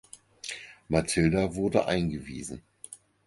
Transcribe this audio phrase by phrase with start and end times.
[0.89, 2.63] Mathilda wurde eingewiesen.